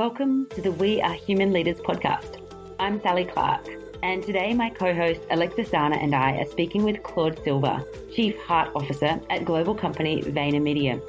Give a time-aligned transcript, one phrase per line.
[0.00, 2.40] Welcome to the We Are Human Leaders podcast.
[2.78, 3.68] I'm Sally Clark,
[4.02, 8.34] and today my co host Alexa Sana and I are speaking with Claude Silver, Chief
[8.38, 11.02] Heart Officer at global company VaynerMedia.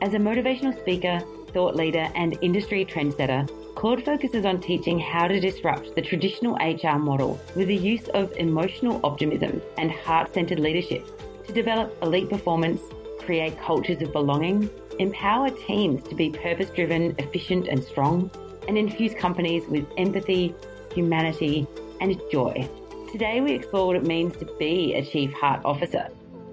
[0.00, 1.20] As a motivational speaker,
[1.52, 6.98] thought leader, and industry trendsetter, Claude focuses on teaching how to disrupt the traditional HR
[6.98, 11.04] model with the use of emotional optimism and heart centered leadership
[11.46, 12.80] to develop elite performance,
[13.18, 14.70] create cultures of belonging,
[15.00, 18.30] empower teams to be purpose driven, efficient, and strong,
[18.68, 20.54] and infuse companies with empathy,
[20.94, 21.66] humanity,
[22.02, 22.68] and joy.
[23.10, 26.08] Today, we explore what it means to be a Chief Heart Officer,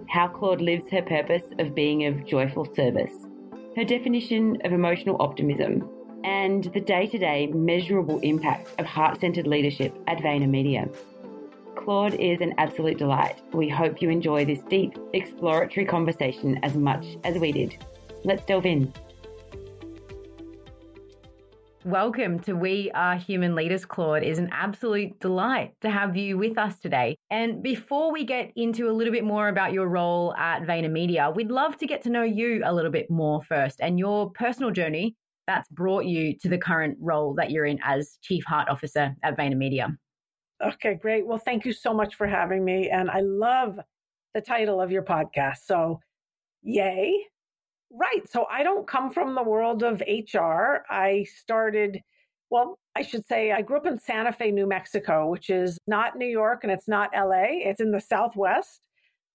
[0.08, 3.12] how Claude lives her purpose of being of joyful service,
[3.76, 5.88] her definition of emotional optimism,
[6.24, 10.90] and the day to day measurable impact of heart centered leadership at VaynerMedia.
[11.76, 13.42] Claude is an absolute delight.
[13.52, 17.78] We hope you enjoy this deep, exploratory conversation as much as we did.
[18.28, 18.94] Let's delve in.
[21.86, 24.24] Welcome to We Are Human Leaders, Claude.
[24.24, 27.16] It is an absolute delight to have you with us today.
[27.32, 31.50] And before we get into a little bit more about your role at VaynerMedia, we'd
[31.50, 35.16] love to get to know you a little bit more first and your personal journey
[35.48, 39.38] that's brought you to the current role that you're in as Chief Heart Officer at
[39.38, 39.96] VaynerMedia.
[40.62, 41.26] Okay, great.
[41.26, 42.90] Well, thank you so much for having me.
[42.90, 43.80] And I love
[44.34, 45.60] the title of your podcast.
[45.64, 46.02] So,
[46.62, 47.28] yay.
[47.92, 48.30] Right.
[48.30, 50.84] So I don't come from the world of HR.
[50.90, 52.02] I started,
[52.50, 56.18] well, I should say I grew up in Santa Fe, New Mexico, which is not
[56.18, 57.46] New York and it's not LA.
[57.64, 58.82] It's in the Southwest.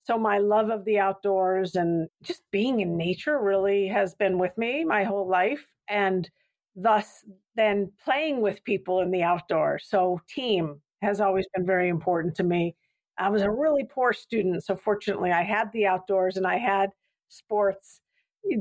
[0.05, 4.57] So my love of the outdoors and just being in nature really has been with
[4.59, 5.65] me my whole life.
[5.89, 6.29] And
[6.77, 7.25] thus
[7.57, 9.87] then playing with people in the outdoors.
[9.89, 12.77] So team has always been very important to me.
[13.19, 14.65] I was a really poor student.
[14.65, 16.91] So fortunately I had the outdoors and I had
[17.31, 18.02] sports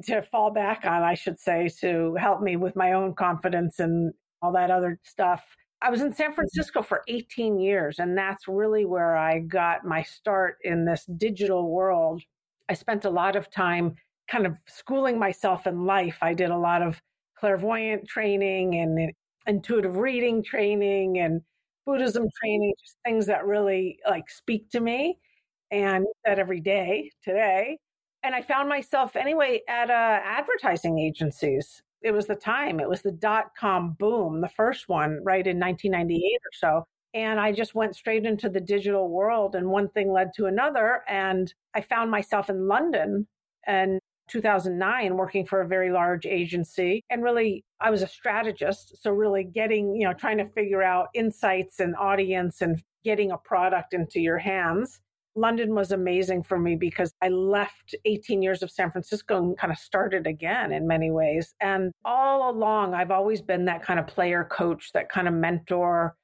[0.04, 4.14] to fall back on, I should say, to help me with my own confidence and
[4.42, 5.44] all that other stuff.
[5.82, 6.36] I was in San mm-hmm.
[6.36, 11.70] Francisco for 18 years, and that's really where I got my start in this digital
[11.72, 12.22] world.
[12.70, 13.96] I spent a lot of time
[14.30, 16.18] kind of schooling myself in life.
[16.22, 17.02] I did a lot of
[17.38, 19.12] clairvoyant training and
[19.48, 21.42] intuitive reading training and
[21.86, 25.18] Buddhism training, just things that really like speak to me
[25.72, 27.78] and that every day today
[28.24, 31.82] and I found myself anyway at uh, advertising agencies.
[32.02, 35.60] It was the time, it was the dot com boom, the first one, right in
[35.60, 36.86] 1998 or so.
[37.14, 41.02] And I just went straight into the digital world, and one thing led to another.
[41.08, 43.28] And I found myself in London
[43.68, 44.00] in
[44.30, 47.04] 2009 working for a very large agency.
[47.10, 49.04] And really, I was a strategist.
[49.04, 53.38] So, really getting, you know, trying to figure out insights and audience and getting a
[53.38, 55.02] product into your hands.
[55.36, 59.72] London was amazing for me because I left 18 years of San Francisco and kind
[59.72, 61.54] of started again in many ways.
[61.62, 66.16] And all along, I've always been that kind of player coach, that kind of mentor,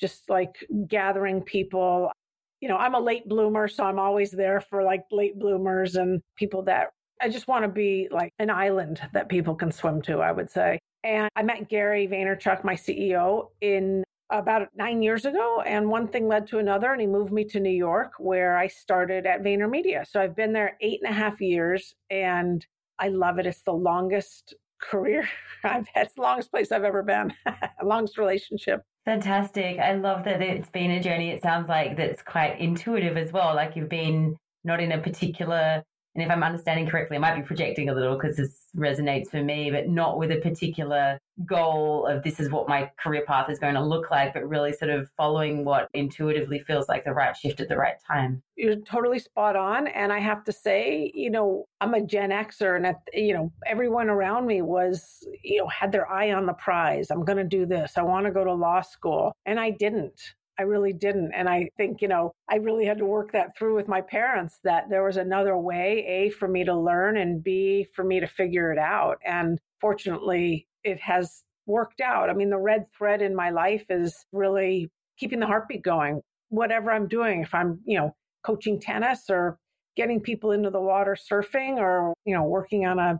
[0.00, 0.54] just like
[0.86, 2.12] gathering people.
[2.60, 6.22] You know, I'm a late bloomer, so I'm always there for like late bloomers and
[6.36, 6.90] people that
[7.20, 10.50] I just want to be like an island that people can swim to, I would
[10.50, 10.78] say.
[11.02, 16.28] And I met Gary Vaynerchuk, my CEO, in about nine years ago, and one thing
[16.28, 20.06] led to another, and he moved me to New York, where I started at VaynerMedia.
[20.06, 22.64] So I've been there eight and a half years, and
[22.98, 23.46] I love it.
[23.46, 25.28] It's the longest career
[25.64, 27.32] I've had, it's the longest place I've ever been,
[27.82, 28.82] longest relationship.
[29.04, 29.78] Fantastic.
[29.78, 31.30] I love that it's been a journey.
[31.30, 33.54] It sounds like that's quite intuitive as well.
[33.54, 35.82] Like you've been not in a particular
[36.14, 39.42] and if I'm understanding correctly, I might be projecting a little because this resonates for
[39.42, 43.58] me, but not with a particular goal of this is what my career path is
[43.58, 47.36] going to look like, but really sort of following what intuitively feels like the right
[47.36, 48.40] shift at the right time.
[48.54, 49.88] You're totally spot on.
[49.88, 53.52] And I have to say, you know, I'm a Gen Xer and, at, you know,
[53.66, 57.10] everyone around me was, you know, had their eye on the prize.
[57.10, 57.94] I'm going to do this.
[57.96, 59.32] I want to go to law school.
[59.46, 60.20] And I didn't.
[60.58, 61.32] I really didn't.
[61.34, 64.58] And I think, you know, I really had to work that through with my parents
[64.64, 68.26] that there was another way, A, for me to learn, and B, for me to
[68.26, 69.18] figure it out.
[69.24, 72.30] And fortunately, it has worked out.
[72.30, 76.20] I mean, the red thread in my life is really keeping the heartbeat going,
[76.50, 78.14] whatever I'm doing, if I'm, you know,
[78.44, 79.58] coaching tennis or
[79.96, 83.18] getting people into the water surfing or, you know, working on a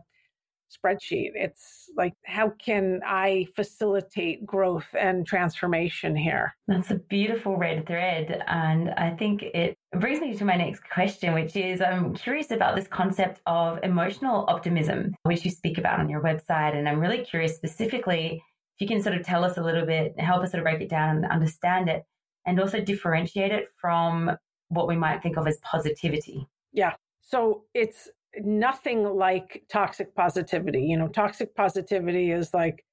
[0.71, 1.31] spreadsheet.
[1.35, 6.55] It's like, how can I facilitate growth and transformation here?
[6.67, 8.43] That's a beautiful red thread.
[8.47, 12.75] And I think it brings me to my next question, which is I'm curious about
[12.75, 16.75] this concept of emotional optimism, which you speak about on your website.
[16.75, 18.41] And I'm really curious specifically
[18.77, 20.81] if you can sort of tell us a little bit, help us sort of break
[20.81, 22.03] it down and understand it,
[22.45, 24.31] and also differentiate it from
[24.67, 26.45] what we might think of as positivity.
[26.73, 26.93] Yeah.
[27.21, 28.09] So it's
[28.43, 30.81] nothing like toxic positivity.
[30.81, 32.85] You know, toxic positivity is like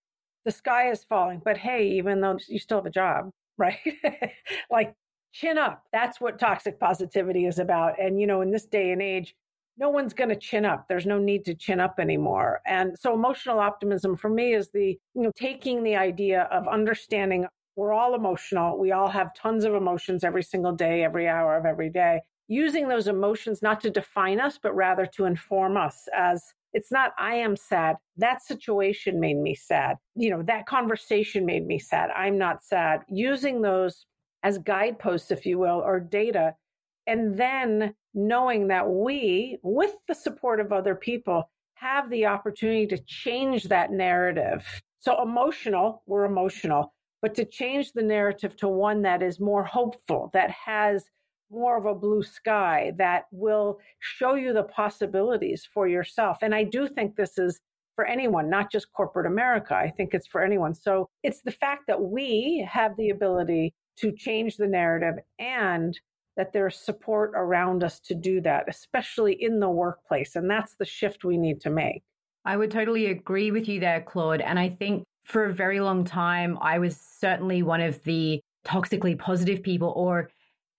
[0.45, 3.79] the sky is falling, but hey, even though you still have a job, right?
[4.71, 4.95] like
[5.33, 5.83] chin up.
[5.93, 8.01] That's what toxic positivity is about.
[8.01, 9.35] And, you know, in this day and age,
[9.79, 10.87] no one's going to chin up.
[10.89, 12.61] There's no need to chin up anymore.
[12.67, 17.47] And so emotional optimism for me is the, you know, taking the idea of understanding
[17.77, 18.79] we're all emotional.
[18.79, 22.21] We all have tons of emotions every single day, every hour of every day
[22.53, 26.45] using those emotions not to define us, but rather to inform us as
[26.75, 27.97] it's not, I am sad.
[28.17, 29.97] That situation made me sad.
[30.15, 32.11] You know, that conversation made me sad.
[32.11, 33.03] I'm not sad.
[33.09, 34.07] Using those
[34.43, 36.55] as guideposts, if you will, or data.
[37.07, 42.99] And then knowing that we, with the support of other people, have the opportunity to
[43.07, 44.65] change that narrative.
[45.01, 50.31] So, emotional, we're emotional, but to change the narrative to one that is more hopeful,
[50.33, 51.05] that has
[51.53, 56.39] more of a blue sky that will show you the possibilities for yourself.
[56.43, 57.61] And I do think this is
[57.95, 59.75] for anyone, not just corporate America.
[59.75, 60.75] I think it's for anyone.
[60.75, 65.99] So it's the fact that we have the ability to change the narrative and
[66.37, 70.35] that there's support around us to do that, especially in the workplace.
[70.35, 72.03] And that's the shift we need to make.
[72.47, 74.41] I would totally agree with you there, Claude.
[74.41, 79.19] And I think for a very long time, I was certainly one of the toxically
[79.19, 80.31] positive people or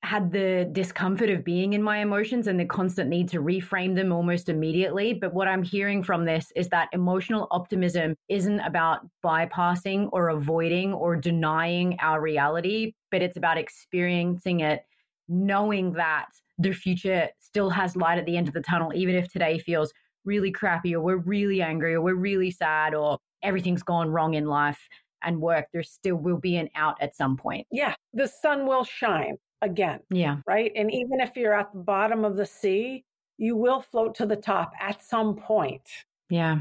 [0.04, 4.12] had the discomfort of being in my emotions and the constant need to reframe them
[4.12, 5.14] almost immediately.
[5.14, 10.94] But what I'm hearing from this is that emotional optimism isn't about bypassing or avoiding
[10.94, 14.84] or denying our reality, but it's about experiencing it,
[15.30, 16.28] knowing that
[16.58, 19.94] the future still has light at the end of the tunnel, even if today feels
[20.26, 24.48] really crappy or we're really angry or we're really sad or everything's gone wrong in
[24.48, 24.86] life
[25.24, 27.66] and work, there still will be an out at some point.
[27.72, 30.00] Yeah, the sun will shine again.
[30.12, 30.38] Yeah.
[30.46, 30.72] Right.
[30.76, 33.04] And even if you're at the bottom of the sea,
[33.38, 35.90] you will float to the top at some point.
[36.30, 36.60] Yeah.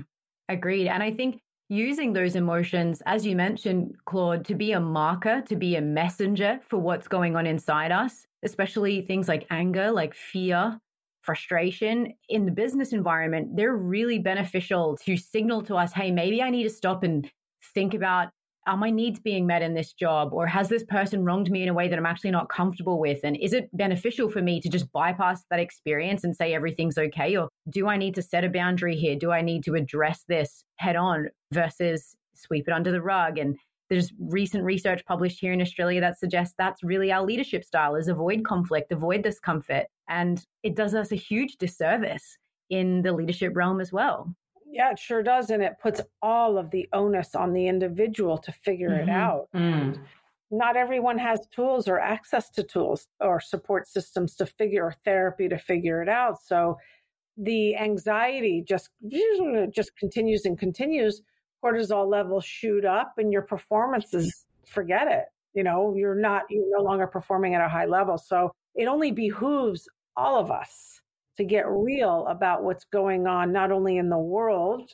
[0.48, 0.88] Agreed.
[0.88, 5.56] And I think using those emotions, as you mentioned, Claude, to be a marker, to
[5.56, 10.78] be a messenger for what's going on inside us, especially things like anger, like fear,
[11.22, 16.50] frustration in the business environment, they're really beneficial to signal to us, hey, maybe I
[16.50, 17.30] need to stop and
[17.74, 18.28] think about
[18.66, 21.68] are my needs being met in this job or has this person wronged me in
[21.68, 23.20] a way that i'm actually not comfortable with?
[23.24, 27.36] And is it beneficial for me to just bypass that experience and say everything's okay?
[27.36, 29.16] Or do i need to set a boundary here?
[29.16, 33.38] Do i need to address this head on versus sweep it under the rug?
[33.38, 33.56] And
[33.90, 38.08] there's recent research published here in australia that suggests that's really our leadership style is
[38.08, 42.38] avoid conflict avoid discomfort and it does us a huge disservice
[42.70, 44.34] in the leadership realm as well
[44.72, 45.50] yeah, it sure does.
[45.50, 49.08] And it puts all of the onus on the individual to figure mm-hmm.
[49.08, 49.48] it out.
[49.54, 50.00] Mm.
[50.50, 55.48] Not everyone has tools or access to tools or support systems to figure or therapy
[55.48, 56.42] to figure it out.
[56.42, 56.76] So
[57.36, 58.90] the anxiety just
[59.70, 61.22] just continues and continues.
[61.64, 65.24] Cortisol levels shoot up and your performances forget it.
[65.54, 68.18] You know, you're not you're no longer performing at a high level.
[68.18, 71.01] So it only behooves all of us
[71.36, 74.90] to get real about what's going on, not only in the world,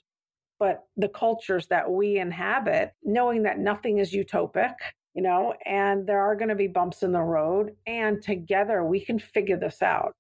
[0.59, 4.75] but the cultures that we inhabit, knowing that nothing is utopic,
[5.15, 7.73] you know, and there are going to be bumps in the road.
[7.87, 10.15] And together we can figure this out.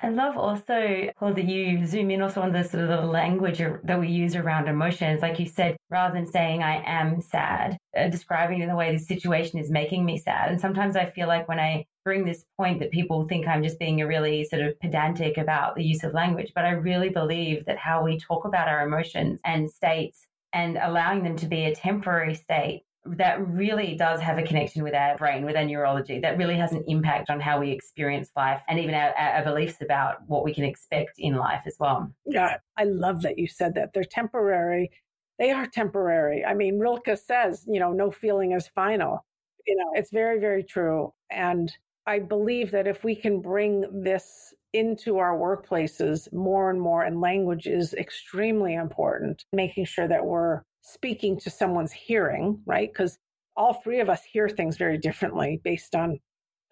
[0.00, 3.58] I love also, Claude, that you zoom in also on the sort of the language
[3.58, 5.22] that we use around emotions.
[5.22, 8.98] Like you said, rather than saying, I am sad, uh, describing in the way the
[9.02, 10.52] situation is making me sad.
[10.52, 13.80] And sometimes I feel like when I bring this point that people think I'm just
[13.80, 17.64] being a really sort of pedantic about the use of language, but I really believe
[17.66, 21.74] that how we talk about our emotions and states and allowing them to be a
[21.74, 22.84] temporary state
[23.16, 26.72] that really does have a connection with our brain, with our neurology, that really has
[26.72, 30.54] an impact on how we experience life and even our, our, beliefs about what we
[30.54, 32.12] can expect in life as well.
[32.26, 33.92] Yeah, I love that you said that.
[33.92, 34.90] They're temporary.
[35.38, 36.44] They are temporary.
[36.44, 39.24] I mean, Rilke says, you know, no feeling is final.
[39.66, 41.12] You know, it's very, very true.
[41.30, 41.72] And
[42.06, 47.20] I believe that if we can bring this into our workplaces more and more, and
[47.20, 52.92] language is extremely important, making sure that we're speaking to someone's hearing, right?
[52.92, 53.18] Because
[53.56, 56.18] all three of us hear things very differently based on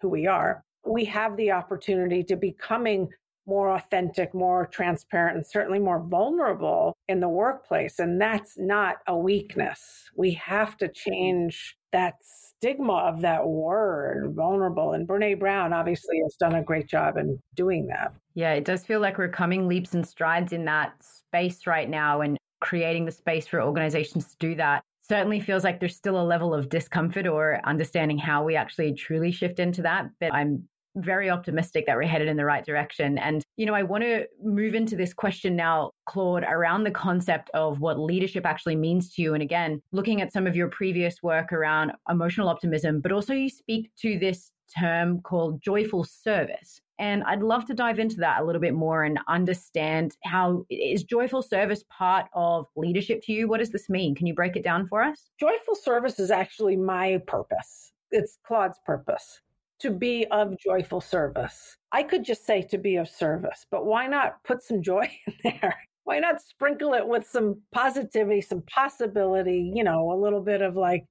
[0.01, 0.63] who we are.
[0.85, 3.09] We have the opportunity to becoming
[3.47, 7.99] more authentic, more transparent, and certainly more vulnerable in the workplace.
[7.99, 10.09] And that's not a weakness.
[10.15, 11.09] We have to mm-hmm.
[11.09, 14.93] change that stigma of that word, vulnerable.
[14.93, 18.13] And Brene Brown obviously has done a great job in doing that.
[18.35, 22.21] Yeah, it does feel like we're coming leaps and strides in that space right now
[22.21, 24.83] and creating the space for organizations to do that.
[25.07, 29.31] Certainly feels like there's still a level of discomfort or understanding how we actually truly
[29.31, 30.09] shift into that.
[30.19, 33.17] But I'm very optimistic that we're headed in the right direction.
[33.17, 37.49] And, you know, I want to move into this question now, Claude, around the concept
[37.53, 39.33] of what leadership actually means to you.
[39.33, 43.49] And again, looking at some of your previous work around emotional optimism, but also you
[43.49, 46.81] speak to this term called joyful service.
[46.99, 51.03] And I'd love to dive into that a little bit more and understand how is
[51.03, 53.47] joyful service part of leadership to you?
[53.47, 54.15] What does this mean?
[54.15, 55.29] Can you break it down for us?
[55.39, 57.91] Joyful service is actually my purpose.
[58.11, 59.41] It's Claude's purpose
[59.79, 61.77] to be of joyful service.
[61.91, 65.33] I could just say to be of service, but why not put some joy in
[65.43, 65.75] there?
[66.03, 70.75] Why not sprinkle it with some positivity, some possibility, you know, a little bit of
[70.75, 71.05] like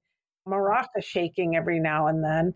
[0.47, 2.53] maraca shaking every now and then?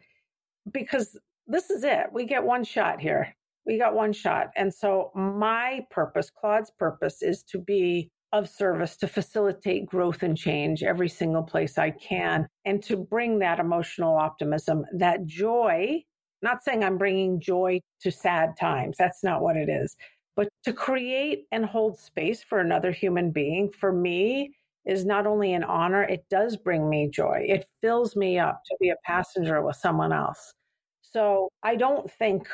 [0.71, 1.17] Because
[1.47, 2.07] this is it.
[2.11, 3.35] We get one shot here.
[3.65, 4.47] We got one shot.
[4.55, 10.37] And so my purpose, Claude's purpose, is to be of service to facilitate growth and
[10.37, 16.03] change every single place I can and to bring that emotional optimism, that joy.
[16.41, 18.95] Not saying I'm bringing joy to sad times.
[18.97, 19.95] That's not what it is.
[20.35, 24.55] But to create and hold space for another human being, for me,
[24.85, 27.45] is not only an honor, it does bring me joy.
[27.47, 30.53] It fills me up to be a passenger with someone else.
[31.13, 32.47] So I don't think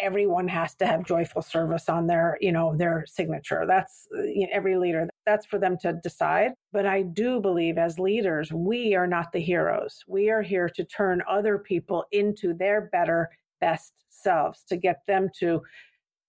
[0.00, 3.64] everyone has to have joyful service on their you know their signature.
[3.66, 6.52] That's uh, you know, every leader that's for them to decide.
[6.72, 10.02] But i do believe as leaders we are not the heroes.
[10.06, 15.28] We are here to turn other people into their better best selves to get them
[15.38, 15.60] to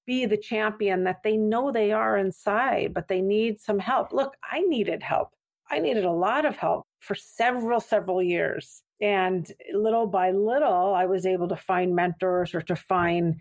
[0.08, 4.12] be the champion that they know they are inside but they need some help.
[4.12, 5.30] Look i needed help.
[5.70, 11.05] I needed a lot of help for several several years and little by little, I
[11.05, 13.36] was able to find mentors or to find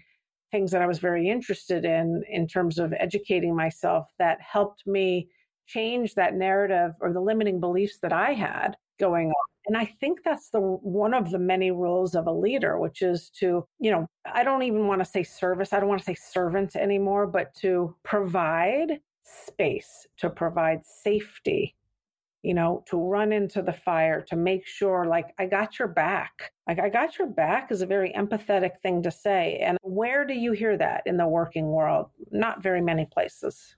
[0.51, 5.29] things that I was very interested in, in terms of educating myself, that helped me
[5.67, 9.45] change that narrative or the limiting beliefs that I had going on.
[9.67, 13.31] And I think that's the one of the many roles of a leader, which is
[13.39, 16.15] to, you know, I don't even want to say service, I don't want to say
[16.15, 21.77] servant anymore, but to provide space, to provide safety,
[22.43, 26.53] you know, to run into the fire, to make sure, like, I got your back.
[26.67, 29.59] Like, I got your back is a very empathetic thing to say.
[29.63, 32.11] And where do you hear that in the working world?
[32.31, 33.77] Not very many places.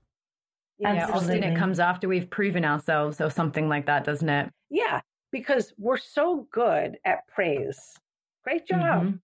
[0.79, 4.51] Yeah, often it comes after we've proven ourselves or something like that, doesn't it?
[4.71, 5.01] Yeah,
[5.31, 7.95] because we're so good at praise.
[8.43, 9.05] Great job.
[9.05, 9.17] Mm-hmm.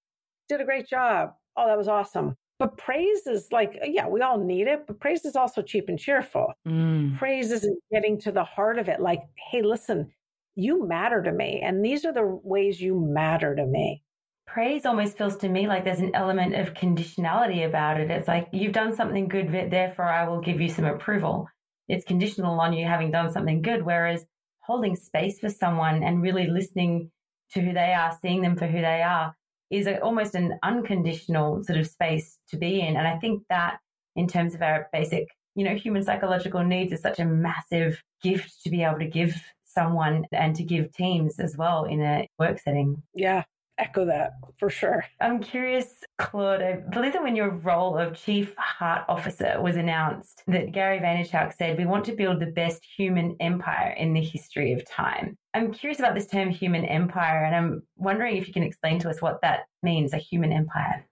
[0.49, 1.35] Did a great job.
[1.57, 2.37] Oh, that was awesome.
[2.59, 5.99] But praise is like, yeah, we all need it, but praise is also cheap and
[5.99, 6.53] cheerful.
[6.67, 7.17] Mm.
[7.17, 9.01] Praise isn't getting to the heart of it.
[9.01, 10.11] Like, hey, listen,
[10.57, 11.61] you matter to me.
[11.65, 14.03] And these are the ways you matter to me.
[14.47, 18.11] Praise almost feels to me like there's an element of conditionality about it.
[18.11, 21.47] It's like, you've done something good, therefore I will give you some approval.
[21.87, 23.85] It's conditional on you having done something good.
[23.85, 24.25] Whereas
[24.63, 27.11] holding space for someone and really listening
[27.53, 29.35] to who they are, seeing them for who they are,
[29.71, 32.97] is a, almost an unconditional sort of space to be in.
[32.97, 33.79] And I think that
[34.17, 38.63] in terms of our basic, you know, human psychological needs is such a massive gift
[38.63, 39.35] to be able to give
[39.65, 43.03] someone and to give teams as well in a work setting.
[43.15, 43.45] Yeah,
[43.79, 45.05] echo that for sure.
[45.21, 45.87] I'm curious,
[46.19, 50.99] Claude, I believe that when your role of Chief Heart Officer was announced, that Gary
[50.99, 55.37] Vaynerchuk said, We want to build the best human empire in the history of time.
[55.55, 59.11] I'm curious about this term human empire, and I'm wondering if you can explain to
[59.11, 61.07] us what that means, a human empire.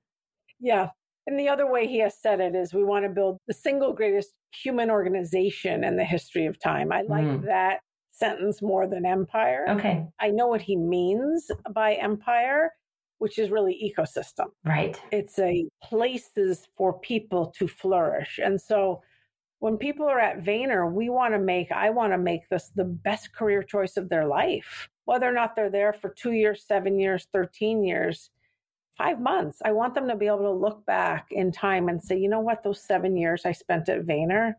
[0.60, 0.90] Yeah.
[1.26, 3.92] And the other way he has said it is we want to build the single
[3.92, 4.30] greatest
[4.62, 6.92] human organization in the history of time.
[6.92, 7.44] I like mm.
[7.46, 7.80] that
[8.16, 9.66] sentence more than empire.
[9.68, 10.06] Okay.
[10.20, 12.72] I know what he means by empire,
[13.18, 14.46] which is really ecosystem.
[14.64, 15.00] Right.
[15.12, 18.40] It's a places for people to flourish.
[18.42, 19.02] And so
[19.58, 22.84] when people are at Vayner, we want to make, I want to make this the
[22.84, 24.88] best career choice of their life.
[25.04, 28.30] Whether or not they're there for two years, seven years, 13 years,
[28.98, 32.18] five months, I want them to be able to look back in time and say,
[32.18, 34.54] you know what, those seven years I spent at Vayner,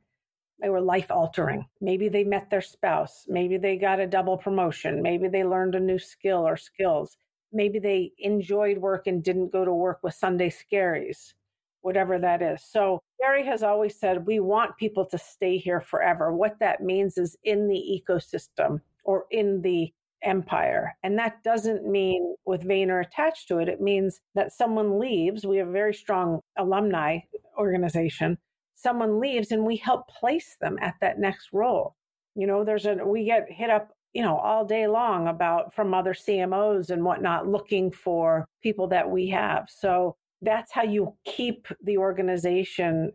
[0.59, 1.65] they were life altering.
[1.81, 3.25] Maybe they met their spouse.
[3.27, 5.01] Maybe they got a double promotion.
[5.01, 7.17] Maybe they learned a new skill or skills.
[7.53, 11.33] Maybe they enjoyed work and didn't go to work with Sunday scaries,
[11.81, 12.63] whatever that is.
[12.63, 16.33] So, Gary has always said we want people to stay here forever.
[16.33, 20.95] What that means is in the ecosystem or in the empire.
[21.03, 23.69] And that doesn't mean with Vayner attached to it.
[23.69, 25.45] It means that someone leaves.
[25.45, 27.19] We have a very strong alumni
[27.57, 28.37] organization.
[28.77, 31.95] Someone leaves and we help place them at that next role.
[32.35, 35.93] You know, there's a, we get hit up, you know, all day long about from
[35.93, 39.65] other CMOs and whatnot looking for people that we have.
[39.67, 43.11] So that's how you keep the organization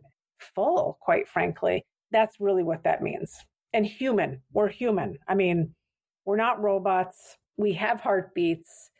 [0.53, 1.85] full, quite frankly.
[2.11, 3.33] That's really what that means.
[3.71, 5.17] And human, we're human.
[5.29, 5.73] I mean,
[6.25, 7.37] we're not robots.
[7.55, 8.91] We have heartbeats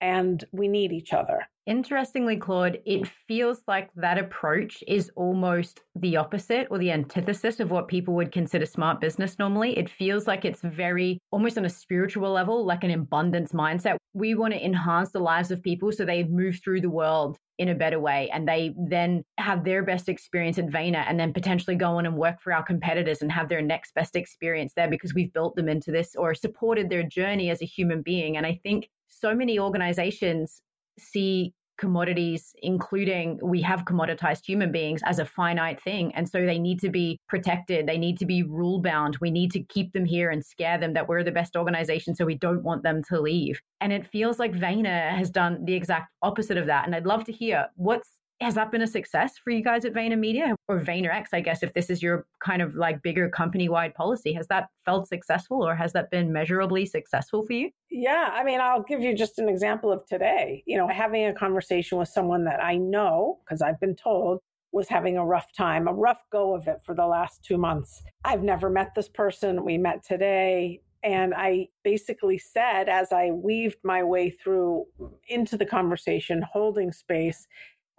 [0.00, 1.46] and we need each other.
[1.68, 7.70] Interestingly, Claude, it feels like that approach is almost the opposite or the antithesis of
[7.70, 9.76] what people would consider smart business normally.
[9.76, 13.98] It feels like it's very almost on a spiritual level, like an abundance mindset.
[14.14, 17.68] We want to enhance the lives of people so they move through the world in
[17.68, 21.76] a better way and they then have their best experience at Vayner and then potentially
[21.76, 25.12] go on and work for our competitors and have their next best experience there because
[25.12, 28.38] we've built them into this or supported their journey as a human being.
[28.38, 30.62] And I think so many organizations
[30.98, 36.14] see commodities, including we have commoditized human beings as a finite thing.
[36.14, 37.86] And so they need to be protected.
[37.86, 39.16] They need to be rule bound.
[39.20, 42.14] We need to keep them here and scare them that we're the best organization.
[42.14, 43.60] So we don't want them to leave.
[43.80, 46.84] And it feels like Vayner has done the exact opposite of that.
[46.84, 49.92] And I'd love to hear what's has that been a success for you guys at
[49.92, 51.26] VaynerMedia or VaynerX?
[51.32, 54.68] I guess if this is your kind of like bigger company wide policy, has that
[54.84, 57.70] felt successful or has that been measurably successful for you?
[57.90, 60.62] Yeah, I mean, I'll give you just an example of today.
[60.66, 64.40] You know, having a conversation with someone that I know because I've been told
[64.70, 68.02] was having a rough time, a rough go of it for the last two months.
[68.24, 69.64] I've never met this person.
[69.64, 70.82] We met today.
[71.02, 74.84] And I basically said, as I weaved my way through
[75.28, 77.46] into the conversation, holding space,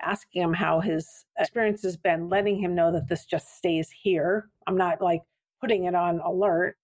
[0.01, 4.50] asking him how his experience has been, letting him know that this just stays here.
[4.68, 5.22] I'm not like
[5.62, 6.77] putting it on alert.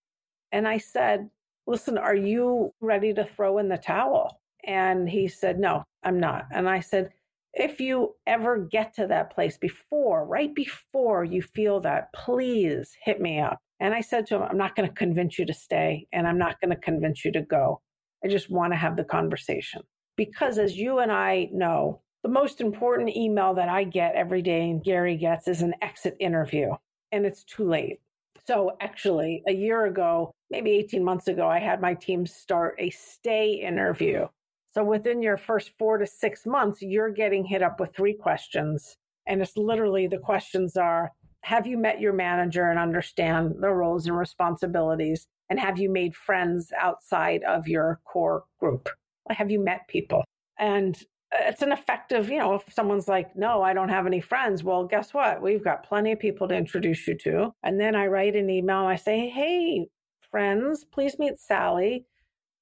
[0.51, 1.29] And I said,
[1.67, 4.39] Listen, are you ready to throw in the towel?
[4.65, 6.45] And he said, No, I'm not.
[6.51, 7.09] And I said,
[7.53, 13.19] If you ever get to that place before, right before you feel that, please hit
[13.19, 13.59] me up.
[13.79, 16.37] And I said to him, I'm not going to convince you to stay and I'm
[16.37, 17.81] not going to convince you to go.
[18.23, 19.81] I just want to have the conversation.
[20.15, 24.67] Because as you and I know, the most important email that I get every day
[24.71, 26.71] and Gary gets is an exit interview,
[27.11, 27.99] and it's too late.
[28.47, 32.89] So, actually, a year ago, maybe 18 months ago, I had my team start a
[32.89, 34.25] stay interview.
[34.73, 38.97] So, within your first four to six months, you're getting hit up with three questions.
[39.27, 41.11] And it's literally the questions are
[41.41, 45.27] Have you met your manager and understand the roles and responsibilities?
[45.51, 48.89] And have you made friends outside of your core group?
[49.29, 50.23] Have you met people?
[50.57, 50.97] And
[51.31, 54.85] it's an effective, you know, if someone's like, no, I don't have any friends, well,
[54.85, 55.41] guess what?
[55.41, 57.53] We've got plenty of people to introduce you to.
[57.63, 59.87] And then I write an email and I say, hey,
[60.31, 62.05] friends, please meet Sally.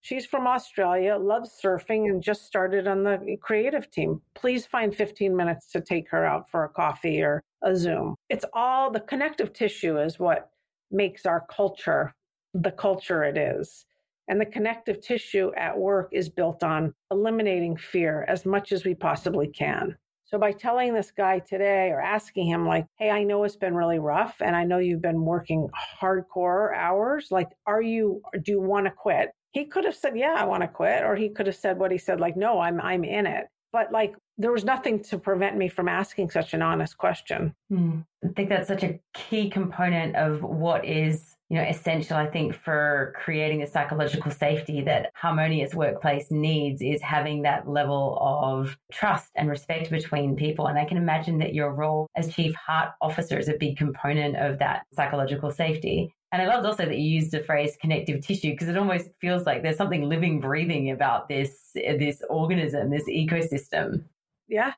[0.01, 4.21] She's from Australia, loves surfing, and just started on the creative team.
[4.35, 8.15] Please find 15 minutes to take her out for a coffee or a Zoom.
[8.29, 10.49] It's all the connective tissue is what
[10.91, 12.13] makes our culture
[12.53, 13.85] the culture it is.
[14.27, 18.95] And the connective tissue at work is built on eliminating fear as much as we
[18.95, 19.97] possibly can.
[20.25, 23.75] So by telling this guy today or asking him, like, hey, I know it's been
[23.75, 25.69] really rough and I know you've been working
[26.01, 27.27] hardcore hours.
[27.29, 29.29] Like, are you, do you want to quit?
[29.51, 31.03] He could have said, yeah, I want to quit.
[31.03, 33.45] Or he could have said what he said, like, no, I'm, I'm in it.
[33.71, 37.53] But like, there was nothing to prevent me from asking such an honest question.
[37.69, 37.99] Hmm.
[38.23, 42.55] I think that's such a key component of what is you know, essential, I think,
[42.55, 49.29] for creating the psychological safety that harmonious workplace needs is having that level of trust
[49.35, 50.67] and respect between people.
[50.67, 54.35] And I can imagine that your role as chief heart officer is a big component
[54.37, 56.13] of that psychological safety.
[56.31, 59.45] And I loved also that you used the phrase connective tissue because it almost feels
[59.45, 64.05] like there's something living, breathing about this this organism, this ecosystem.
[64.47, 64.73] Yeah,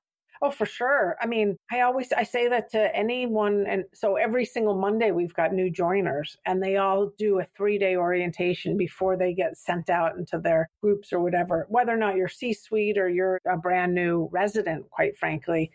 [0.45, 1.17] Oh, for sure.
[1.19, 5.33] I mean, I always I say that to anyone and so every single Monday we've
[5.33, 10.17] got new joiners and they all do a 3-day orientation before they get sent out
[10.17, 11.65] into their groups or whatever.
[11.67, 15.71] Whether or not you're C-suite or you're a brand new resident, quite frankly,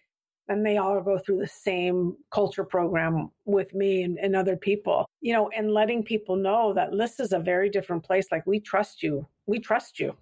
[0.47, 5.05] and they all go through the same culture program with me and, and, other people
[5.21, 8.61] you know and letting people know that this is a very different place like we
[8.61, 10.15] trust you we trust you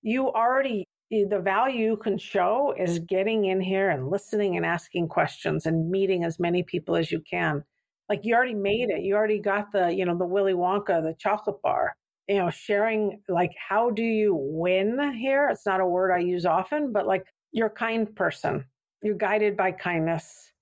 [0.00, 4.66] you already Eh, the value you can show is getting in here and listening and
[4.66, 7.64] asking questions and meeting as many people as you can.
[8.08, 8.62] Like you already mm-hmm.
[8.62, 9.02] made it.
[9.02, 11.94] You already got the, you know, the Willy Wonka, the chocolate bar.
[12.28, 15.48] You know, sharing like how do you win here?
[15.50, 18.66] It's not a word I use often, but like you're a kind person.
[19.02, 20.52] You're guided by kindness.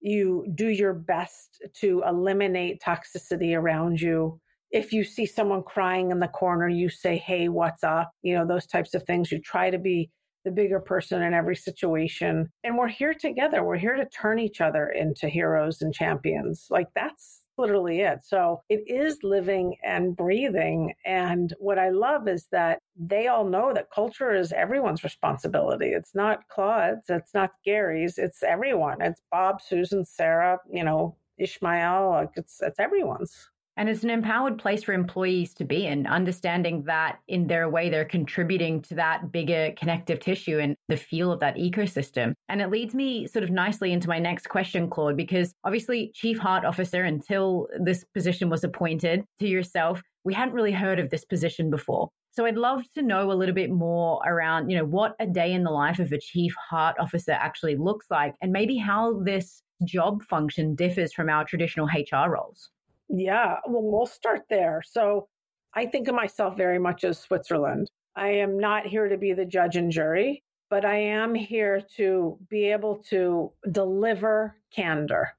[0.00, 4.40] You do your best to eliminate toxicity around you.
[4.70, 8.10] If you see someone crying in the corner, you say, Hey, what's up?
[8.22, 9.30] You know, those types of things.
[9.32, 10.10] You try to be
[10.44, 12.48] the bigger person in every situation.
[12.62, 13.64] And we're here together.
[13.64, 16.66] We're here to turn each other into heroes and champions.
[16.70, 18.20] Like that's literally it.
[18.22, 20.94] So it is living and breathing.
[21.04, 25.86] And what I love is that they all know that culture is everyone's responsibility.
[25.88, 29.00] It's not Claude's, it's not Gary's, it's everyone.
[29.00, 32.10] It's Bob, Susan, Sarah, you know, Ishmael.
[32.10, 33.50] Like it's it's everyone's.
[33.76, 37.90] And it's an empowered place for employees to be in, understanding that in their way
[37.90, 42.32] they're contributing to that bigger connective tissue and the feel of that ecosystem.
[42.48, 46.38] And it leads me sort of nicely into my next question, Claude, because obviously, Chief
[46.38, 51.24] Heart Officer, until this position was appointed to yourself, we hadn't really heard of this
[51.24, 52.08] position before.
[52.30, 55.52] So I'd love to know a little bit more around, you know, what a day
[55.52, 59.62] in the life of a chief heart officer actually looks like and maybe how this
[59.84, 62.70] job function differs from our traditional HR roles.
[63.08, 64.82] Yeah, well, we'll start there.
[64.84, 65.28] So
[65.74, 67.90] I think of myself very much as Switzerland.
[68.16, 72.38] I am not here to be the judge and jury, but I am here to
[72.48, 75.30] be able to deliver candor.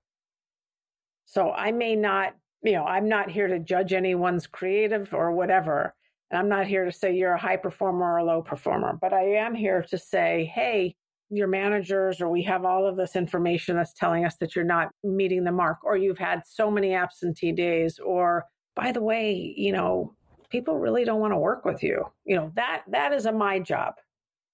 [1.25, 5.93] So I may not, you know, I'm not here to judge anyone's creative or whatever.
[6.32, 9.13] And I'm not here to say you're a high performer or a low performer, but
[9.13, 10.95] I am here to say, hey,
[11.30, 14.90] your managers or we have all of this information that's telling us that you're not
[15.04, 19.72] meeting the mark or you've had so many absentee days or by the way you
[19.72, 20.16] know
[20.50, 22.06] people really don't want to work with you.
[22.26, 23.96] You know that that is a my job.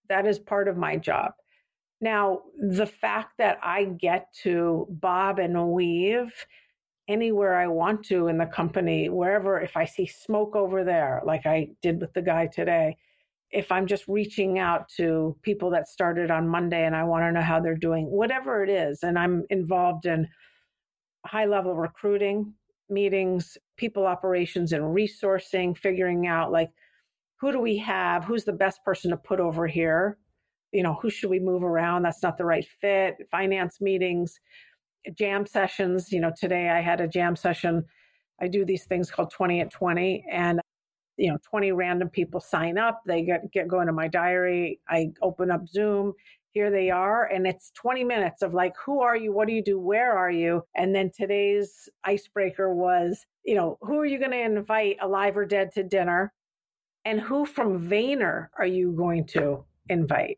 [0.10, 1.32] That is part of my job.
[2.02, 6.34] Now the fact that i get to bob and weave
[7.08, 11.46] anywhere i want to in the company wherever if i see smoke over there like
[11.46, 12.96] i did with the guy today
[13.54, 17.32] if I'm just reaching out to people that started on Monday and I want to
[17.32, 20.28] know how they're doing, whatever it is, and I'm involved in
[21.26, 22.54] high level recruiting
[22.90, 26.72] meetings, people operations and resourcing, figuring out like
[27.40, 30.18] who do we have, who's the best person to put over here,
[30.72, 34.40] you know, who should we move around, that's not the right fit, finance meetings,
[35.16, 37.86] jam sessions, you know, today I had a jam session.
[38.42, 40.60] I do these things called 20 at 20 and
[41.18, 45.08] you know 20 random people sign up they get, get go into my diary i
[45.22, 46.14] open up zoom
[46.54, 49.34] here they are and it's 20 minutes of like who are you?
[49.34, 49.80] What do you do?
[49.80, 50.64] Where are you?
[50.76, 55.46] And then today's icebreaker was you know who are you going to invite alive or
[55.46, 56.32] dead to dinner?
[57.06, 60.38] And who from Vayner are you going to invite?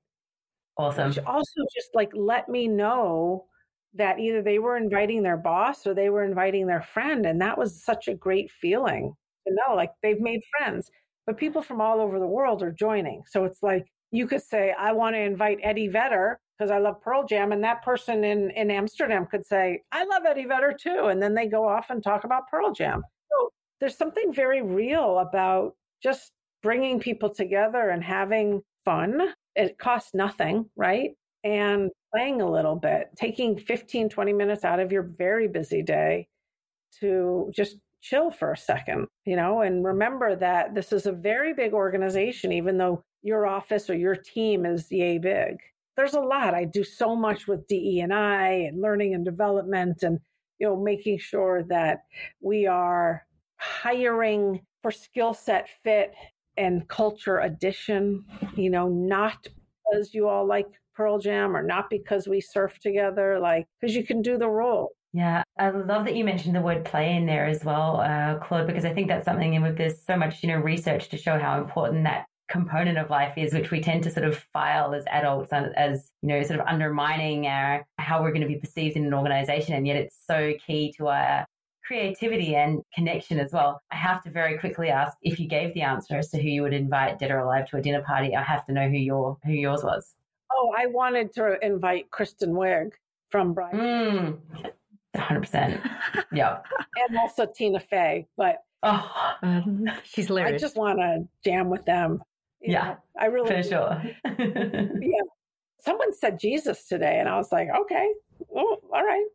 [0.77, 1.09] Awesome.
[1.09, 3.45] Which also just like let me know
[3.93, 7.57] that either they were inviting their boss or they were inviting their friend and that
[7.57, 9.13] was such a great feeling
[9.47, 10.89] to know like they've made friends
[11.25, 13.23] but people from all over the world are joining.
[13.25, 17.01] So it's like you could say i want to invite eddie vedder because i love
[17.01, 21.07] pearl jam and that person in in amsterdam could say i love eddie vedder too
[21.07, 23.01] and then they go off and talk about pearl jam.
[23.31, 26.31] So there's something very real about just
[26.63, 29.33] bringing people together and having fun.
[29.55, 31.11] It costs nothing right?
[31.43, 36.27] And playing a little bit taking 15 20 minutes out of your very busy day
[36.99, 41.53] to just chill for a second, you know, and remember that this is a very
[41.53, 45.57] big organization, even though your office or your team is yay big.
[45.97, 46.53] There's a lot.
[46.53, 50.19] I do so much with DE and I and learning and development and,
[50.59, 52.03] you know, making sure that
[52.41, 53.25] we are
[53.57, 56.13] hiring for skill set fit
[56.57, 58.23] and culture addition,
[58.55, 59.47] you know, not
[59.91, 64.05] because you all like Pearl Jam or not because we surf together, like, because you
[64.05, 64.91] can do the role.
[65.15, 68.67] Yeah, I love that you mentioned the word play in there as well, uh, Claude,
[68.67, 71.39] because I think that's something, and with there's so much, you know, research to show
[71.39, 75.05] how important that component of life is, which we tend to sort of file as
[75.09, 79.05] adults as, you know, sort of undermining our, how we're going to be perceived in
[79.05, 79.73] an organization.
[79.73, 81.45] And yet it's so key to our
[81.85, 83.79] creativity and connection as well.
[83.91, 86.61] I have to very quickly ask if you gave the answer as to who you
[86.63, 89.37] would invite dead or alive to a dinner party, I have to know who your,
[89.45, 90.13] who yours was.
[90.51, 92.91] Oh, I wanted to invite Kristen Wiig
[93.29, 93.77] from Brian.
[93.77, 94.71] Mm.
[95.17, 95.79] 100%.
[96.31, 96.59] yeah.
[97.07, 99.11] And also Tina Fey, but oh,
[99.43, 100.61] um, she's hilarious.
[100.61, 102.21] I just want to jam with them.
[102.61, 102.83] You yeah.
[102.83, 104.01] Know, I really For sure.
[104.25, 105.21] yeah.
[105.81, 108.07] Someone said Jesus today, and I was like, okay,
[108.47, 109.25] well, all right.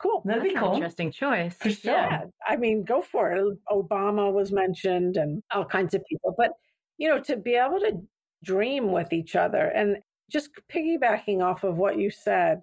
[0.00, 0.22] Cool.
[0.24, 0.74] That'd be cool.
[0.74, 1.54] Interesting choice.
[1.54, 1.92] For sure.
[1.92, 2.22] Yeah.
[2.46, 3.58] I mean, go for it.
[3.70, 6.34] Obama was mentioned and all kinds of people.
[6.36, 6.52] But,
[6.98, 8.00] you know, to be able to
[8.42, 9.98] dream with each other and
[10.30, 12.62] just piggybacking off of what you said,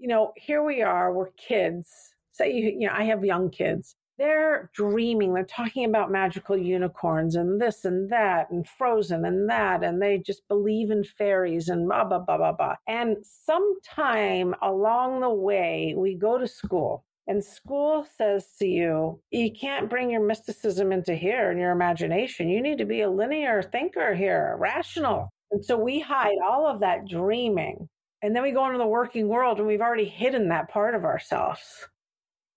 [0.00, 1.88] you know, here we are, we're kids.
[2.32, 3.96] Say, you, you know, I have young kids.
[4.18, 9.82] They're dreaming, they're talking about magical unicorns and this and that and frozen and that.
[9.84, 12.76] And they just believe in fairies and blah, blah, blah, blah, blah.
[12.86, 19.52] And sometime along the way, we go to school And school says to you, you
[19.52, 22.48] can't bring your mysticism into here and your imagination.
[22.48, 25.30] You need to be a linear thinker here, rational.
[25.52, 27.88] And so we hide all of that dreaming.
[28.22, 31.04] And then we go into the working world and we've already hidden that part of
[31.04, 31.60] ourselves.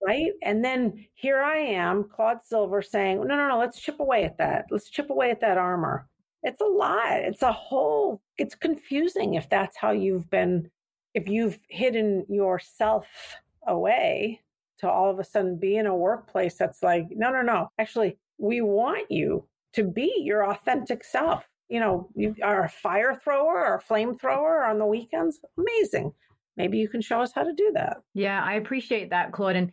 [0.06, 0.32] Right.
[0.42, 4.36] And then here I am, Claude Silver, saying, no, no, no, let's chip away at
[4.36, 4.66] that.
[4.70, 6.06] Let's chip away at that armor.
[6.42, 7.20] It's a lot.
[7.22, 10.70] It's a whole, it's confusing if that's how you've been,
[11.14, 13.06] if you've hidden yourself
[13.66, 14.42] away
[14.80, 17.70] to all of a sudden be in a workplace that's like, no, no, no.
[17.78, 23.14] Actually, we want you to be your authentic self you know, you are a fire
[23.22, 25.40] thrower or a flamethrower on the weekends.
[25.58, 26.12] Amazing.
[26.56, 27.98] Maybe you can show us how to do that.
[28.14, 29.56] Yeah, I appreciate that, Claude.
[29.56, 29.72] And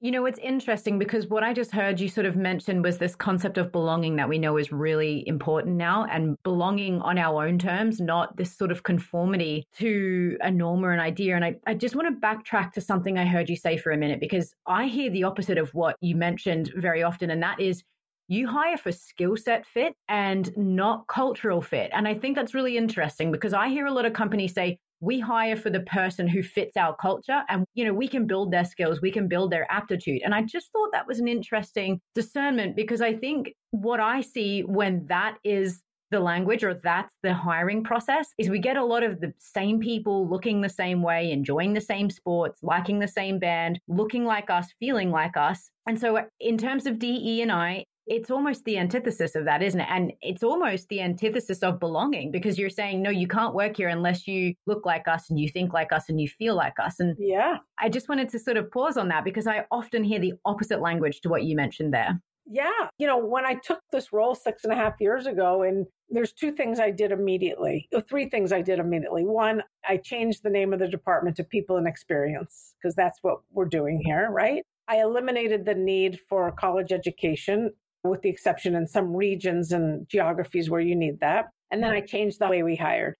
[0.00, 3.16] you know, it's interesting because what I just heard you sort of mention was this
[3.16, 7.58] concept of belonging that we know is really important now and belonging on our own
[7.58, 11.34] terms, not this sort of conformity to a norm or an idea.
[11.34, 13.96] And I, I just want to backtrack to something I heard you say for a
[13.96, 17.30] minute because I hear the opposite of what you mentioned very often.
[17.30, 17.82] And that is
[18.28, 21.90] you hire for skill set fit and not cultural fit.
[21.92, 25.20] And I think that's really interesting because I hear a lot of companies say, we
[25.20, 28.64] hire for the person who fits our culture and you know we can build their
[28.64, 32.74] skills we can build their aptitude and i just thought that was an interesting discernment
[32.74, 37.82] because i think what i see when that is the language or that's the hiring
[37.82, 41.74] process is we get a lot of the same people looking the same way enjoying
[41.74, 46.24] the same sports liking the same band looking like us feeling like us and so
[46.40, 49.88] in terms of de and i it's almost the antithesis of that, isn't it?
[49.90, 53.88] And it's almost the antithesis of belonging because you're saying, no, you can't work here
[53.88, 57.00] unless you look like us and you think like us and you feel like us.
[57.00, 60.20] And yeah, I just wanted to sort of pause on that because I often hear
[60.20, 62.20] the opposite language to what you mentioned there.
[62.48, 62.70] Yeah.
[62.98, 66.32] You know, when I took this role six and a half years ago, and there's
[66.32, 69.24] two things I did immediately, three things I did immediately.
[69.24, 73.38] One, I changed the name of the department to People and Experience because that's what
[73.50, 74.62] we're doing here, right?
[74.86, 77.72] I eliminated the need for college education
[78.08, 81.46] with the exception in some regions and geographies where you need that.
[81.70, 83.14] And then I changed the way we hired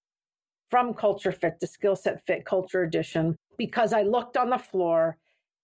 [0.70, 5.16] from culture fit to skill set fit culture edition because I looked on the floor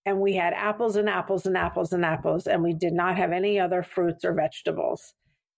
[0.05, 3.31] and we had apples and apples and apples and apples, and we did not have
[3.31, 5.13] any other fruits or vegetables.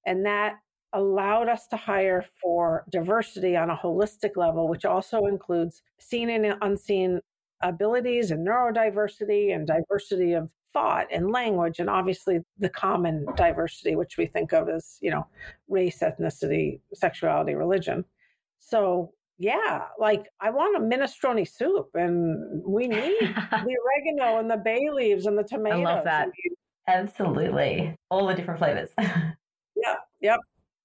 [0.05, 0.57] And that
[0.93, 6.55] allowed us to hire for diversity on a holistic level, which also includes seen and
[6.61, 7.19] unseen
[7.61, 14.17] abilities and neurodiversity and diversity of thought and language and obviously the common diversity which
[14.17, 15.25] we think of as you know
[15.69, 18.03] race ethnicity sexuality religion.
[18.59, 24.55] So yeah like i want a minestrone soup and we need the oregano and the
[24.55, 26.29] bay leaves and the tomatoes i love that.
[26.87, 27.97] Absolutely.
[28.11, 28.89] All the different flavors.
[29.77, 30.39] Yeah yep.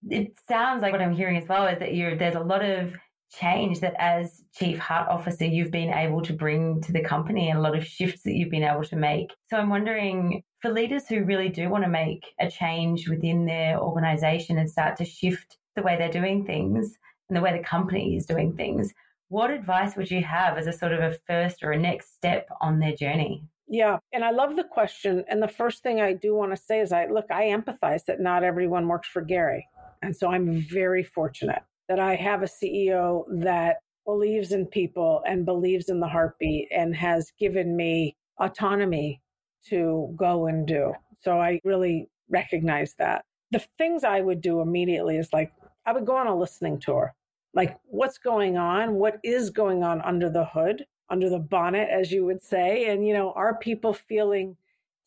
[0.09, 2.95] It sounds like what i'm hearing as well is that you're there's a lot of
[3.31, 7.59] change that as chief heart officer you've been able to bring to the company and
[7.59, 9.31] a lot of shifts that you've been able to make.
[9.49, 13.79] So I'm wondering for leaders who really do want to make a change within their
[13.79, 18.17] organization and start to shift the way they're doing things and the way the company
[18.17, 18.93] is doing things,
[19.29, 22.49] what advice would you have as a sort of a first or a next step
[22.61, 23.45] on their journey?
[23.69, 25.25] Yeah, and I love the question.
[25.29, 28.21] And the first thing I do want to say is I look, I empathize that
[28.21, 29.69] not everyone works for Gary.
[30.03, 35.45] And so I'm very fortunate that I have a CEO that believes in people and
[35.45, 39.21] believes in the heartbeat and has given me autonomy
[39.67, 40.93] to go and do.
[41.21, 43.25] So I really recognize that.
[43.51, 45.51] The things I would do immediately is like,
[45.85, 47.13] I would go on a listening tour.
[47.55, 48.95] Like, what's going on?
[48.95, 52.87] What is going on under the hood, under the bonnet, as you would say?
[52.87, 54.57] And, you know, are people feeling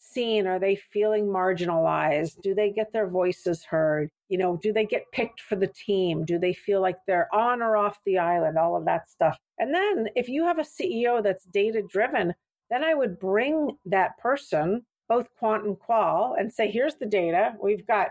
[0.04, 0.48] seen?
[0.48, 2.42] Are they feeling marginalized?
[2.42, 4.10] Do they get their voices heard?
[4.30, 6.26] You know, do they get picked for the team?
[6.26, 8.58] Do they feel like they're on or off the island?
[8.58, 9.38] All of that stuff.
[9.60, 12.34] And then if you have a CEO that's data driven,
[12.70, 17.54] then I would bring that person, both quant and qual, and say, here's the data.
[17.62, 18.10] We've got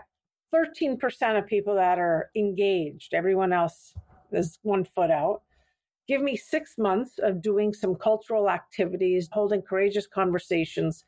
[0.53, 3.13] 13% of people that are engaged.
[3.13, 3.93] Everyone else
[4.31, 5.41] is one foot out.
[6.07, 11.05] Give me six months of doing some cultural activities, holding courageous conversations,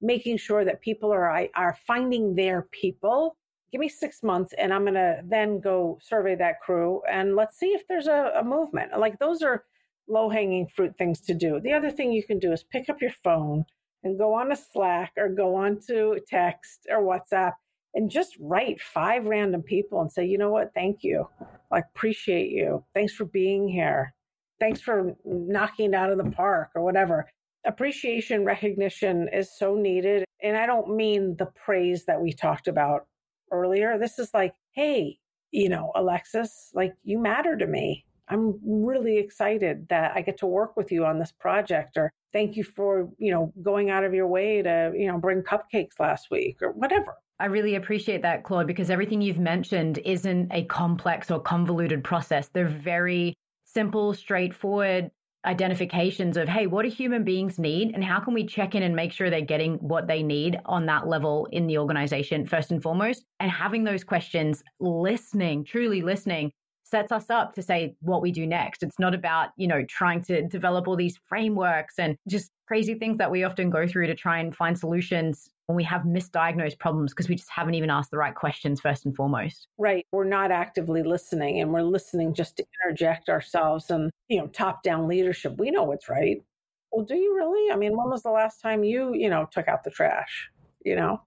[0.00, 3.36] making sure that people are are finding their people.
[3.72, 7.58] Give me six months and i'm going to then go survey that crew and let's
[7.58, 8.98] see if there's a, a movement.
[8.98, 9.64] Like those are
[10.08, 11.60] low hanging fruit things to do.
[11.60, 13.64] The other thing you can do is pick up your phone
[14.04, 17.52] and go on a slack or go on to text or whatsapp
[17.94, 20.72] and just write five random people and say you know what?
[20.74, 21.28] Thank you.
[21.70, 22.84] Like appreciate you.
[22.94, 24.14] Thanks for being here.
[24.60, 27.26] Thanks for knocking it out of the park or whatever
[27.68, 30.24] appreciation recognition is so needed.
[30.42, 33.06] And I don't mean the praise that we talked about
[33.52, 33.98] earlier.
[33.98, 35.18] This is like, hey,
[35.52, 38.04] you know, Alexis, like you matter to me.
[38.30, 42.56] I'm really excited that I get to work with you on this project or thank
[42.56, 46.30] you for, you know, going out of your way to, you know, bring cupcakes last
[46.30, 47.14] week or whatever.
[47.40, 52.48] I really appreciate that, Claude, because everything you've mentioned isn't a complex or convoluted process.
[52.48, 55.10] They're very simple, straightforward
[55.44, 57.92] identifications of, hey, what do human beings need?
[57.94, 60.86] And how can we check in and make sure they're getting what they need on
[60.86, 63.24] that level in the organization, first and foremost?
[63.40, 68.46] And having those questions, listening, truly listening, sets us up to say what we do
[68.46, 68.82] next.
[68.82, 73.18] It's not about, you know, trying to develop all these frameworks and just crazy things
[73.18, 77.12] that we often go through to try and find solutions when we have misdiagnosed problems
[77.12, 79.68] because we just haven't even asked the right questions first and foremost.
[79.76, 80.06] Right.
[80.12, 84.82] We're not actively listening and we're listening just to interject ourselves and, you know, top
[84.82, 85.58] down leadership.
[85.58, 86.42] We know what's right.
[86.90, 87.70] Well, do you really?
[87.70, 90.48] I mean, when was the last time you, you know, took out the trash?
[90.86, 91.20] You know?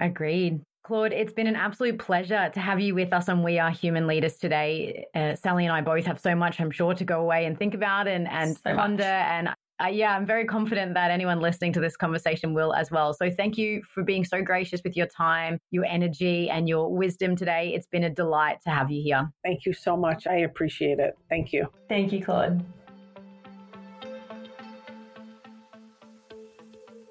[0.00, 0.60] Agreed.
[0.84, 4.06] Claude, it's been an absolute pleasure to have you with us on We Are Human
[4.06, 5.06] Leaders today.
[5.12, 7.74] Uh, Sally and I both have so much, I'm sure, to go away and think
[7.74, 9.02] about and, and so ponder.
[9.02, 9.06] Much.
[9.06, 9.48] And
[9.80, 13.14] uh, yeah, I'm very confident that anyone listening to this conversation will as well.
[13.14, 17.36] So thank you for being so gracious with your time, your energy, and your wisdom
[17.36, 17.72] today.
[17.74, 19.30] It's been a delight to have you here.
[19.44, 20.26] Thank you so much.
[20.26, 21.16] I appreciate it.
[21.28, 21.68] Thank you.
[21.88, 22.64] Thank you, Claude.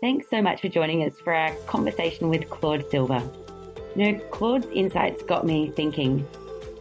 [0.02, 3.24] Thanks so much for joining us for our conversation with Claude Silver.
[3.96, 6.28] You know, Claude's insights got me thinking